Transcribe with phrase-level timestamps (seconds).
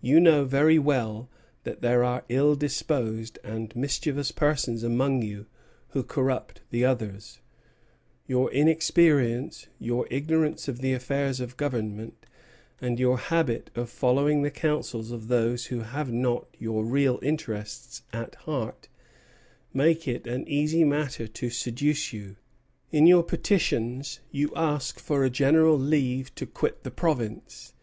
[0.00, 1.28] You know very well
[1.62, 5.46] that there are ill disposed and mischievous persons among you
[5.90, 7.38] who corrupt the others.
[8.26, 12.26] Your inexperience, your ignorance of the affairs of government,
[12.80, 18.02] and your habit of following the counsels of those who have not your real interests
[18.12, 18.88] at heart,
[19.72, 22.34] make it an easy matter to seduce you.
[22.90, 27.74] In your petitions you ask for a general leave to quit the province.